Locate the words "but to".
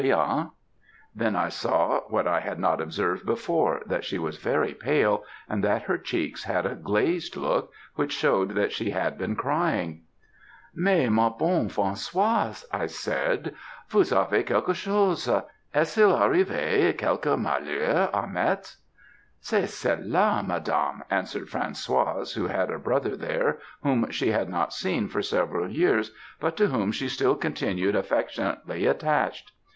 26.39-26.69